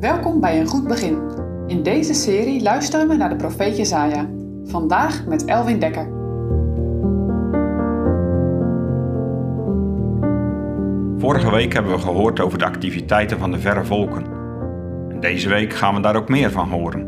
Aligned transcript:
Welkom 0.00 0.40
bij 0.40 0.60
een 0.60 0.66
goed 0.66 0.86
begin. 0.86 1.14
In 1.66 1.82
deze 1.82 2.14
serie 2.14 2.62
luisteren 2.62 3.08
we 3.08 3.14
naar 3.14 3.28
de 3.28 3.36
profeet 3.36 3.76
Jesaja. 3.76 4.28
Vandaag 4.64 5.26
met 5.26 5.44
Elwin 5.44 5.78
Dekker. 5.78 6.04
Vorige 11.18 11.50
week 11.50 11.72
hebben 11.72 11.92
we 11.92 11.98
gehoord 11.98 12.40
over 12.40 12.58
de 12.58 12.64
activiteiten 12.64 13.38
van 13.38 13.50
de 13.50 13.60
verre 13.60 13.84
volken. 13.84 14.24
En 15.10 15.20
deze 15.20 15.48
week 15.48 15.74
gaan 15.74 15.94
we 15.94 16.00
daar 16.00 16.16
ook 16.16 16.28
meer 16.28 16.50
van 16.50 16.68
horen. 16.68 17.06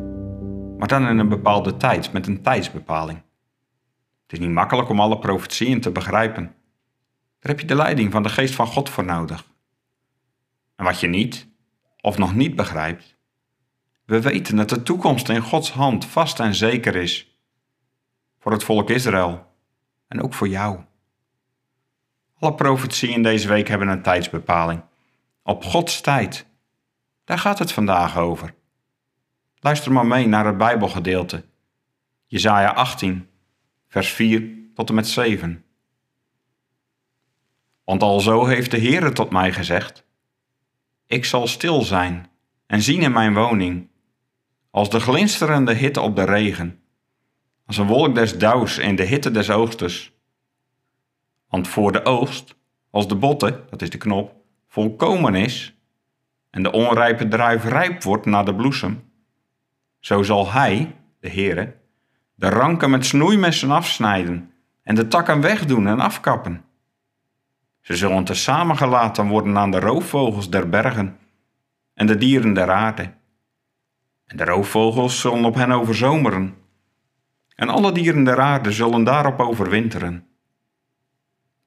Maar 0.78 0.88
dan 0.88 1.08
in 1.08 1.18
een 1.18 1.28
bepaalde 1.28 1.76
tijd, 1.76 2.12
met 2.12 2.26
een 2.26 2.42
tijdsbepaling. 2.42 3.22
Het 4.22 4.32
is 4.32 4.38
niet 4.38 4.54
makkelijk 4.54 4.88
om 4.88 5.00
alle 5.00 5.18
profetieën 5.18 5.80
te 5.80 5.90
begrijpen. 5.90 6.44
Daar 7.38 7.52
heb 7.52 7.60
je 7.60 7.66
de 7.66 7.74
leiding 7.74 8.12
van 8.12 8.22
de 8.22 8.28
geest 8.28 8.54
van 8.54 8.66
God 8.66 8.88
voor 8.88 9.04
nodig. 9.04 9.44
En 10.76 10.84
wat 10.84 11.00
je 11.00 11.06
niet, 11.06 11.50
of 12.02 12.18
nog 12.18 12.34
niet 12.34 12.56
begrijpt, 12.56 13.16
we 14.04 14.20
weten 14.20 14.56
dat 14.56 14.68
de 14.68 14.82
toekomst 14.82 15.28
in 15.28 15.40
Gods 15.40 15.70
hand 15.70 16.04
vast 16.04 16.40
en 16.40 16.54
zeker 16.54 16.96
is. 16.96 17.38
Voor 18.38 18.52
het 18.52 18.64
volk 18.64 18.90
Israël 18.90 19.46
en 20.08 20.22
ook 20.22 20.34
voor 20.34 20.48
jou. 20.48 20.80
Alle 22.38 22.54
profetieën 22.54 23.22
deze 23.22 23.48
week 23.48 23.68
hebben 23.68 23.88
een 23.88 24.02
tijdsbepaling. 24.02 24.82
Op 25.42 25.64
Gods 25.64 26.00
tijd. 26.00 26.46
Daar 27.24 27.38
gaat 27.38 27.58
het 27.58 27.72
vandaag 27.72 28.18
over. 28.18 28.54
Luister 29.60 29.92
maar 29.92 30.06
mee 30.06 30.26
naar 30.26 30.46
het 30.46 30.58
Bijbelgedeelte. 30.58 31.44
Jesaja 32.26 32.72
18, 32.72 33.28
vers 33.88 34.08
4 34.08 34.48
tot 34.74 34.88
en 34.88 34.94
met 34.94 35.06
7. 35.06 35.64
Want 37.84 38.02
alzo 38.02 38.46
heeft 38.46 38.70
de 38.70 38.78
Heere 38.78 39.12
tot 39.12 39.30
mij 39.30 39.52
gezegd: 39.52 40.04
Ik 41.12 41.24
zal 41.24 41.46
stil 41.46 41.82
zijn 41.82 42.26
en 42.66 42.82
zien 42.82 43.02
in 43.02 43.12
mijn 43.12 43.34
woning, 43.34 43.88
als 44.70 44.90
de 44.90 45.00
glinsterende 45.00 45.72
hitte 45.72 46.00
op 46.00 46.16
de 46.16 46.24
regen, 46.24 46.80
als 47.66 47.76
een 47.76 47.86
wolk 47.86 48.14
des 48.14 48.38
dauws 48.38 48.78
in 48.78 48.96
de 48.96 49.02
hitte 49.02 49.30
des 49.30 49.50
oogsters. 49.50 50.12
Want 51.48 51.68
voor 51.68 51.92
de 51.92 52.04
oogst, 52.04 52.56
als 52.90 53.08
de 53.08 53.14
botte, 53.14 53.64
dat 53.70 53.82
is 53.82 53.90
de 53.90 53.98
knop, 53.98 54.34
volkomen 54.68 55.34
is 55.34 55.74
en 56.50 56.62
de 56.62 56.72
onrijpe 56.72 57.28
druif 57.28 57.64
rijp 57.64 58.02
wordt 58.02 58.26
naar 58.26 58.44
de 58.44 58.54
bloesem, 58.54 59.10
zo 60.00 60.22
zal 60.22 60.52
hij, 60.52 60.96
de 61.20 61.30
Heere, 61.30 61.76
de 62.34 62.48
ranken 62.48 62.90
met 62.90 63.06
snoeimessen 63.06 63.70
afsnijden 63.70 64.52
en 64.82 64.94
de 64.94 65.08
takken 65.08 65.40
wegdoen 65.40 65.86
en 65.86 66.00
afkappen. 66.00 66.64
Ze 67.82 67.96
zullen 67.96 68.24
te 68.24 68.34
samengelaten 68.34 69.28
worden 69.28 69.58
aan 69.58 69.70
de 69.70 69.80
roofvogels 69.80 70.50
der 70.50 70.68
bergen 70.68 71.18
en 71.94 72.06
de 72.06 72.16
dieren 72.16 72.54
der 72.54 72.70
aarde. 72.70 73.14
En 74.26 74.36
de 74.36 74.44
roofvogels 74.44 75.20
zullen 75.20 75.44
op 75.44 75.54
hen 75.54 75.72
overzomeren. 75.72 76.54
En 77.54 77.68
alle 77.68 77.92
dieren 77.92 78.24
der 78.24 78.40
aarde 78.40 78.72
zullen 78.72 79.04
daarop 79.04 79.40
overwinteren. 79.40 80.26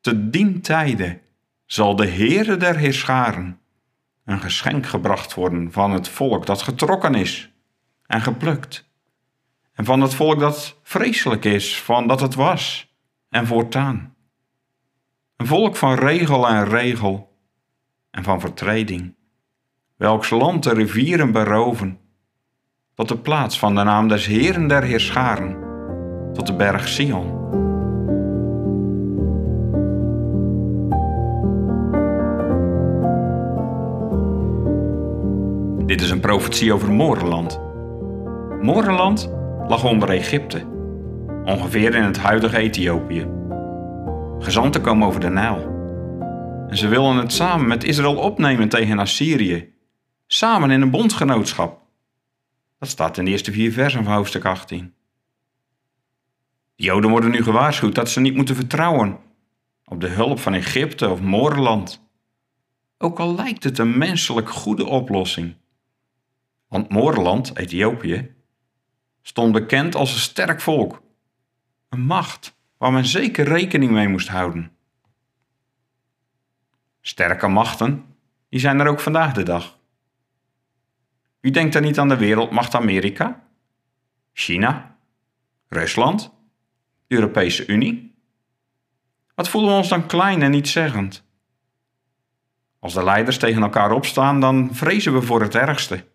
Te 0.02 0.30
dien 0.30 0.62
tijde 0.62 1.22
zal 1.66 1.96
de 1.96 2.08
Heere 2.08 2.58
der 2.58 2.76
Heerscharen 2.76 3.60
een 4.26 4.40
geschenk 4.40 4.86
gebracht 4.86 5.34
worden 5.34 5.72
van 5.72 5.92
het 5.92 6.08
volk 6.08 6.46
dat 6.46 6.62
getrokken 6.62 7.16
is 7.16 7.52
en 8.06 8.22
geplukt. 8.22 8.90
En 9.74 9.86
van 9.86 10.02
het 10.02 10.14
volk 10.14 10.40
dat 10.40 10.80
vreselijk 10.84 11.46
is 11.46 11.82
van 11.82 12.08
dat 12.08 12.20
het 12.20 12.36
was 12.36 12.94
en 13.30 13.48
voortaan. 13.48 14.15
Een 15.36 15.48
volk 15.48 15.76
van 15.76 15.94
regel 15.94 16.48
en 16.48 16.66
regel 16.66 17.30
en 18.12 18.24
van 18.24 18.40
vertreding, 18.40 19.16
welks 19.98 20.30
land 20.30 20.64
de 20.64 20.74
rivieren 20.74 21.32
beroven, 21.32 22.00
tot 22.94 23.08
de 23.08 23.18
plaats 23.18 23.60
van 23.60 23.76
de 23.76 23.84
naam 23.84 24.08
des 24.08 24.26
Heeren 24.26 24.68
der 24.68 24.84
Heerscharen, 24.84 25.58
tot 26.34 26.48
de 26.48 26.54
berg 26.54 26.88
Sion. 26.88 27.44
Dit 35.86 36.02
is 36.02 36.10
een 36.10 36.20
profetie 36.20 36.74
over 36.74 36.92
Morenland. 36.92 37.60
Morenland 38.62 39.30
lag 39.68 39.84
onder 39.84 40.10
Egypte, 40.10 40.64
ongeveer 41.46 41.96
in 41.96 42.04
het 42.04 42.18
huidige 42.18 42.58
Ethiopië. 42.58 43.45
Gezanten 44.46 44.82
komen 44.82 45.08
over 45.08 45.20
de 45.20 45.30
Nijl. 45.30 45.58
En 46.70 46.78
ze 46.78 46.88
willen 46.88 47.16
het 47.16 47.34
samen 47.34 47.68
met 47.68 47.84
Israël 47.84 48.18
opnemen 48.18 48.70
tegen 48.70 49.00
Assyrië. 49.00 49.74
Samen 50.28 50.72
in 50.72 50.82
een 50.82 50.90
bondgenootschap. 50.90 51.82
Dat 52.80 52.90
staat 52.90 53.18
in 53.18 53.26
de 53.26 53.32
eerste 53.32 53.52
vier 53.52 53.72
versen 53.72 54.04
van 54.04 54.14
hoofdstuk 54.14 54.46
18. 54.46 54.94
De 56.76 56.84
Joden 56.84 57.10
worden 57.10 57.32
nu 57.32 57.44
gewaarschuwd 57.44 57.96
dat 57.96 58.10
ze 58.10 58.20
niet 58.20 58.36
moeten 58.36 58.56
vertrouwen 58.56 59.20
op 59.86 60.02
de 60.02 60.08
hulp 60.08 60.40
van 60.40 60.54
Egypte 60.54 61.10
of 61.10 61.22
Moorland. 61.22 62.02
Ook 62.98 63.20
al 63.20 63.36
lijkt 63.36 63.64
het 63.64 63.78
een 63.78 63.98
menselijk 63.98 64.50
goede 64.50 64.86
oplossing. 64.86 65.56
Want 66.68 66.90
Moorland, 66.90 67.58
Ethiopië, 67.58 68.36
stond 69.22 69.52
bekend 69.52 69.96
als 69.96 70.14
een 70.14 70.20
sterk 70.20 70.62
volk. 70.62 71.02
Een 71.90 72.06
macht 72.06 72.55
waar 72.78 72.92
men 72.92 73.06
zeker 73.06 73.46
rekening 73.46 73.92
mee 73.92 74.08
moest 74.08 74.28
houden. 74.28 74.72
Sterke 77.02 77.48
machten, 77.48 78.06
die 78.50 78.60
zijn 78.60 78.80
er 78.80 78.88
ook 78.88 79.00
vandaag 79.00 79.34
de 79.34 79.44
dag. 79.44 79.78
Wie 81.40 81.52
denkt 81.52 81.76
er 81.76 81.82
niet 81.82 82.00
aan 82.00 82.10
de 82.10 82.18
wereldmacht 82.18 82.76
Amerika? 82.76 83.44
China? 84.34 84.98
Rusland? 85.68 86.34
De 87.08 87.16
Europese 87.16 87.68
Unie? 87.68 88.16
Wat 89.36 89.50
voelen 89.50 89.72
we 89.72 89.78
ons 89.78 89.90
dan 89.90 90.08
klein 90.08 90.42
en 90.42 90.52
nietszeggend? 90.52 91.24
Als 92.80 92.94
de 92.94 93.04
leiders 93.04 93.38
tegen 93.38 93.62
elkaar 93.62 93.92
opstaan, 93.92 94.40
dan 94.40 94.70
vrezen 94.76 95.14
we 95.14 95.22
voor 95.22 95.42
het 95.42 95.56
ergste. 95.56 96.06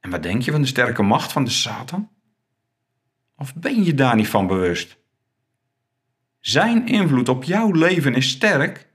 En 0.00 0.10
wat 0.10 0.22
denk 0.22 0.42
je 0.42 0.50
van 0.50 0.60
de 0.60 0.66
sterke 0.66 1.02
macht 1.02 1.32
van 1.32 1.44
de 1.44 1.50
Satan? 1.50 2.10
Of 3.40 3.54
ben 3.54 3.84
je 3.84 3.94
daar 3.94 4.16
niet 4.16 4.28
van 4.28 4.46
bewust? 4.46 4.98
Zijn 6.40 6.86
invloed 6.86 7.28
op 7.28 7.44
jouw 7.44 7.72
leven 7.72 8.14
is 8.14 8.28
sterk. 8.28 8.88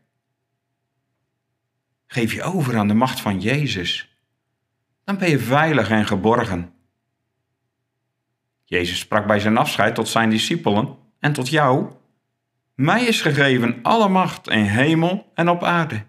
Geef 2.08 2.34
je 2.34 2.44
over 2.44 2.78
aan 2.78 2.88
de 2.88 2.94
macht 2.94 3.22
van 3.22 3.40
Jezus. 3.40 4.18
Dan 5.04 5.18
ben 5.18 5.30
je 5.30 5.40
veilig 5.40 5.90
en 5.90 6.06
geborgen. 6.06 6.74
Jezus 8.64 9.00
sprak 9.00 9.28
bij 9.28 9.40
zijn 9.40 9.58
afscheid 9.58 9.96
tot 9.96 10.08
zijn 10.08 10.30
discipelen 10.30 10.98
en 11.20 11.34
tot 11.34 11.50
jou. 11.50 11.92
Mij 12.76 13.06
is 13.06 13.22
gegeven 13.22 13.80
alle 13.82 14.10
macht 14.10 14.50
in 14.50 14.64
hemel 14.64 15.32
en 15.34 15.50
op 15.50 15.64
aarde. 15.64 16.06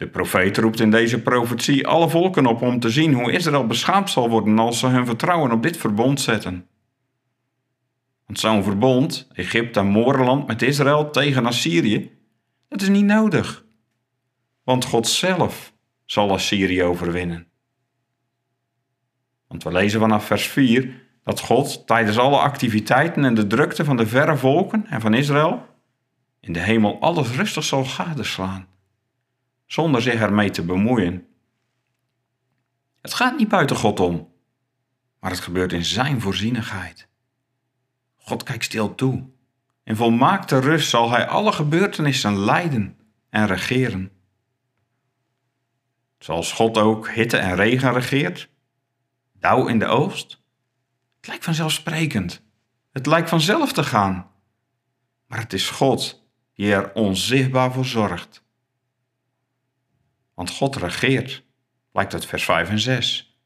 De 0.00 0.08
profeet 0.08 0.56
roept 0.56 0.80
in 0.80 0.90
deze 0.90 1.22
profetie 1.22 1.86
alle 1.86 2.08
volken 2.08 2.46
op 2.46 2.62
om 2.62 2.80
te 2.80 2.90
zien 2.90 3.12
hoe 3.12 3.32
Israël 3.32 3.66
beschaamd 3.66 4.10
zal 4.10 4.28
worden 4.28 4.58
als 4.58 4.78
ze 4.78 4.86
hun 4.86 5.06
vertrouwen 5.06 5.52
op 5.52 5.62
dit 5.62 5.76
verbond 5.76 6.20
zetten. 6.20 6.66
Want 8.26 8.38
zo'n 8.38 8.62
verbond, 8.62 9.28
Egypte 9.32 9.80
en 9.80 9.86
Moorland 9.86 10.46
met 10.46 10.62
Israël 10.62 11.10
tegen 11.10 11.46
Assyrië, 11.46 12.18
dat 12.68 12.82
is 12.82 12.88
niet 12.88 13.04
nodig. 13.04 13.64
Want 14.64 14.84
God 14.84 15.08
zelf 15.08 15.72
zal 16.04 16.32
Assyrië 16.32 16.82
overwinnen. 16.82 17.46
Want 19.48 19.62
we 19.62 19.72
lezen 19.72 20.00
vanaf 20.00 20.24
vers 20.24 20.46
4 20.46 21.02
dat 21.22 21.40
God 21.40 21.86
tijdens 21.86 22.18
alle 22.18 22.38
activiteiten 22.38 23.24
en 23.24 23.34
de 23.34 23.46
drukte 23.46 23.84
van 23.84 23.96
de 23.96 24.06
verre 24.06 24.36
volken 24.36 24.86
en 24.86 25.00
van 25.00 25.14
Israël 25.14 25.66
in 26.40 26.52
de 26.52 26.60
hemel 26.60 27.00
alles 27.00 27.30
rustig 27.30 27.64
zal 27.64 27.84
gadeslaan 27.84 28.69
zonder 29.72 30.02
zich 30.02 30.20
ermee 30.20 30.50
te 30.50 30.64
bemoeien. 30.64 31.26
Het 33.00 33.14
gaat 33.14 33.36
niet 33.36 33.48
buiten 33.48 33.76
God 33.76 34.00
om, 34.00 34.32
maar 35.20 35.30
het 35.30 35.40
gebeurt 35.40 35.72
in 35.72 35.84
Zijn 35.84 36.20
voorzienigheid. 36.20 37.08
God 38.16 38.42
kijkt 38.42 38.64
stil 38.64 38.94
toe. 38.94 39.28
In 39.84 39.96
volmaakte 39.96 40.58
rust 40.58 40.88
zal 40.88 41.10
Hij 41.10 41.28
alle 41.28 41.52
gebeurtenissen 41.52 42.38
leiden 42.38 42.98
en 43.28 43.46
regeren. 43.46 44.12
Zoals 46.18 46.52
God 46.52 46.78
ook 46.78 47.10
hitte 47.10 47.36
en 47.36 47.54
regen 47.54 47.92
regeert, 47.92 48.50
dauw 49.32 49.66
in 49.66 49.78
de 49.78 49.86
oost. 49.86 50.42
Het 51.16 51.26
lijkt 51.26 51.44
vanzelfsprekend. 51.44 52.42
Het 52.92 53.06
lijkt 53.06 53.28
vanzelf 53.28 53.72
te 53.72 53.84
gaan. 53.84 54.30
Maar 55.26 55.38
het 55.38 55.52
is 55.52 55.70
God 55.70 56.28
die 56.54 56.72
er 56.72 56.94
onzichtbaar 56.94 57.72
voor 57.72 57.84
zorgt. 57.84 58.48
Want 60.40 60.52
God 60.52 60.76
regeert, 60.76 61.44
lijkt 61.92 62.12
uit 62.12 62.26
vers 62.26 62.44
5 62.44 62.68
en 62.68 62.78
6. 62.78 63.38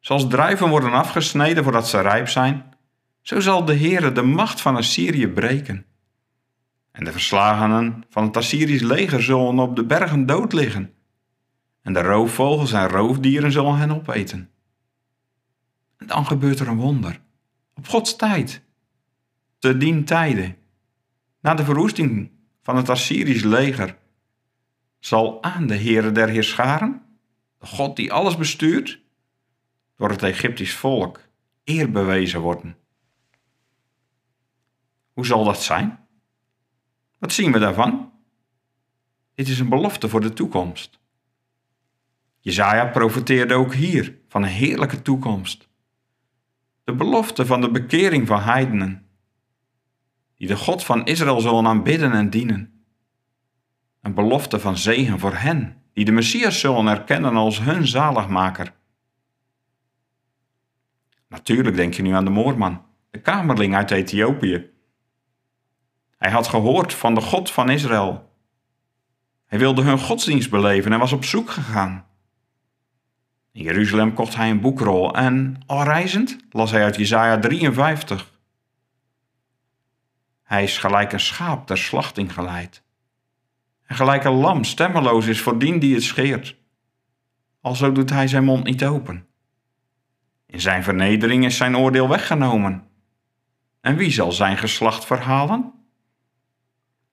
Zoals 0.00 0.28
druiven 0.28 0.68
worden 0.68 0.92
afgesneden 0.92 1.62
voordat 1.62 1.88
ze 1.88 2.00
rijp 2.00 2.28
zijn, 2.28 2.74
zo 3.20 3.40
zal 3.40 3.64
de 3.64 3.76
Heere 3.76 4.12
de 4.12 4.22
macht 4.22 4.60
van 4.60 4.76
Assyrië 4.76 5.28
breken. 5.28 5.86
En 6.92 7.04
de 7.04 7.12
verslagenen 7.12 8.04
van 8.10 8.24
het 8.24 8.36
Assyrisch 8.36 8.82
leger 8.82 9.22
zullen 9.22 9.58
op 9.58 9.76
de 9.76 9.84
bergen 9.84 10.26
dood 10.26 10.52
liggen. 10.52 10.94
en 11.82 11.92
de 11.92 12.02
roofvogels 12.02 12.72
en 12.72 12.88
roofdieren 12.88 13.52
zullen 13.52 13.76
hen 13.76 13.90
opeten. 13.90 14.50
En 15.96 16.06
dan 16.06 16.26
gebeurt 16.26 16.60
er 16.60 16.68
een 16.68 16.76
wonder. 16.76 17.20
Op 17.74 17.88
Gods 17.88 18.16
tijd. 18.16 18.62
Te 19.58 19.76
dien 19.76 20.04
tijden. 20.04 20.56
Na 21.40 21.54
de 21.54 21.64
verwoesting 21.64 22.30
van 22.62 22.76
het 22.76 22.88
Assyrisch 22.88 23.42
leger 23.42 23.96
zal 24.98 25.42
aan 25.42 25.66
de 25.66 25.76
Heere 25.76 26.12
der 26.12 26.28
Heerscharen, 26.28 27.02
de 27.58 27.66
God 27.66 27.96
die 27.96 28.12
alles 28.12 28.36
bestuurt, 28.36 29.00
door 29.96 30.10
het 30.10 30.22
Egyptisch 30.22 30.74
volk 30.74 31.20
eer 31.64 31.90
bewezen 31.90 32.40
worden. 32.40 32.76
Hoe 35.12 35.26
zal 35.26 35.44
dat 35.44 35.62
zijn? 35.62 35.98
Wat 37.18 37.32
zien 37.32 37.52
we 37.52 37.58
daarvan? 37.58 38.12
Dit 39.34 39.48
is 39.48 39.58
een 39.58 39.68
belofte 39.68 40.08
voor 40.08 40.20
de 40.20 40.32
toekomst. 40.32 40.98
Jezaja 42.40 42.86
profeteerde 42.86 43.54
ook 43.54 43.74
hier 43.74 44.18
van 44.28 44.42
een 44.42 44.48
heerlijke 44.48 45.02
toekomst. 45.02 45.68
De 46.84 46.94
belofte 46.94 47.46
van 47.46 47.60
de 47.60 47.70
bekering 47.70 48.26
van 48.26 48.40
heidenen, 48.40 49.08
die 50.34 50.48
de 50.48 50.56
God 50.56 50.84
van 50.84 51.04
Israël 51.06 51.40
zullen 51.40 51.66
aanbidden 51.66 52.12
en 52.12 52.30
dienen. 52.30 52.77
Een 54.00 54.14
belofte 54.14 54.60
van 54.60 54.76
zegen 54.76 55.18
voor 55.18 55.34
hen, 55.34 55.82
die 55.92 56.04
de 56.04 56.12
Messias 56.12 56.60
zullen 56.60 56.86
erkennen 56.86 57.36
als 57.36 57.60
hun 57.60 57.86
zaligmaker. 57.86 58.72
Natuurlijk 61.28 61.76
denk 61.76 61.94
je 61.94 62.02
nu 62.02 62.12
aan 62.12 62.24
de 62.24 62.30
moorman, 62.30 62.84
de 63.10 63.20
kamerling 63.20 63.74
uit 63.74 63.90
Ethiopië. 63.90 64.70
Hij 66.16 66.30
had 66.30 66.48
gehoord 66.48 66.94
van 66.94 67.14
de 67.14 67.20
God 67.20 67.50
van 67.50 67.70
Israël. 67.70 68.32
Hij 69.46 69.58
wilde 69.58 69.82
hun 69.82 69.98
godsdienst 69.98 70.50
beleven 70.50 70.92
en 70.92 70.98
was 70.98 71.12
op 71.12 71.24
zoek 71.24 71.50
gegaan. 71.50 72.06
In 73.52 73.62
Jeruzalem 73.62 74.14
kocht 74.14 74.34
hij 74.34 74.50
een 74.50 74.60
boekrol 74.60 75.14
en, 75.14 75.62
al 75.66 75.82
reizend, 75.82 76.38
las 76.50 76.70
hij 76.70 76.82
uit 76.82 76.96
Jesaja 76.96 77.38
53. 77.38 78.30
Hij 80.42 80.62
is 80.62 80.78
gelijk 80.78 81.12
een 81.12 81.20
schaap 81.20 81.66
ter 81.66 81.78
slachting 81.78 82.32
geleid. 82.32 82.82
En 83.88 83.96
gelijk 83.96 84.24
een 84.24 84.32
lam 84.32 84.64
stemmeloos 84.64 85.26
is 85.26 85.40
voor 85.40 85.58
dien 85.58 85.78
die 85.78 85.94
het 85.94 86.02
scheert. 86.02 86.56
Alzo 87.60 87.92
doet 87.92 88.10
hij 88.10 88.26
zijn 88.26 88.44
mond 88.44 88.64
niet 88.64 88.84
open. 88.84 89.26
In 90.46 90.60
zijn 90.60 90.82
vernedering 90.82 91.44
is 91.44 91.56
zijn 91.56 91.76
oordeel 91.76 92.08
weggenomen. 92.08 92.88
En 93.80 93.96
wie 93.96 94.10
zal 94.10 94.32
zijn 94.32 94.56
geslacht 94.56 95.04
verhalen? 95.04 95.72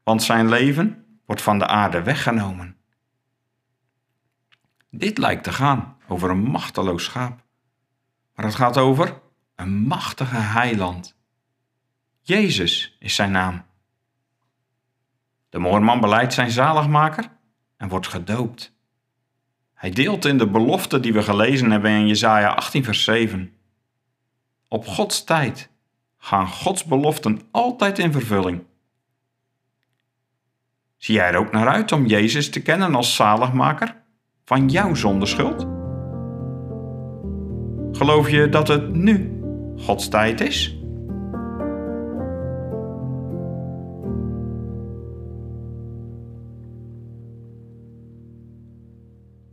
Want 0.03 0.23
zijn 0.23 0.49
leven 0.49 1.05
wordt 1.25 1.41
van 1.41 1.59
de 1.59 1.67
aarde 1.67 2.01
weggenomen. 2.01 2.77
Dit 4.89 5.17
lijkt 5.17 5.43
te 5.43 5.51
gaan 5.51 5.97
over 6.07 6.29
een 6.29 6.43
machteloos 6.43 7.03
schaap. 7.03 7.43
Maar 8.33 8.45
het 8.45 8.55
gaat 8.55 8.77
over 8.77 9.21
een 9.55 9.73
machtige 9.73 10.35
heiland. 10.35 11.15
Jezus 12.21 12.95
is 12.99 13.15
zijn 13.15 13.31
naam. 13.31 13.65
De 15.55 15.61
moorman 15.61 15.99
beleidt 15.99 16.33
zijn 16.33 16.51
zaligmaker 16.51 17.25
en 17.77 17.89
wordt 17.89 18.07
gedoopt. 18.07 18.73
Hij 19.73 19.89
deelt 19.89 20.25
in 20.25 20.37
de 20.37 20.47
belofte 20.47 20.99
die 20.99 21.13
we 21.13 21.21
gelezen 21.21 21.71
hebben 21.71 21.91
in 21.91 22.07
Jesaja 22.07 22.49
18 22.49 22.83
vers 22.83 23.03
7. 23.03 23.53
Op 24.67 24.87
Gods 24.87 25.23
tijd 25.23 25.69
gaan 26.17 26.47
Gods 26.47 26.83
beloften 26.83 27.41
altijd 27.51 27.99
in 27.99 28.11
vervulling. 28.11 28.63
Zie 30.97 31.15
jij 31.15 31.29
er 31.29 31.37
ook 31.37 31.51
naar 31.51 31.67
uit 31.67 31.91
om 31.91 32.05
Jezus 32.05 32.49
te 32.49 32.61
kennen 32.61 32.95
als 32.95 33.15
zaligmaker 33.15 33.95
van 34.45 34.69
jouw 34.69 34.93
zondeschuld? 34.93 35.67
Geloof 37.97 38.29
je 38.29 38.49
dat 38.49 38.67
het 38.67 38.93
nu 38.93 39.41
Gods 39.77 40.09
tijd 40.09 40.41
is? 40.41 40.74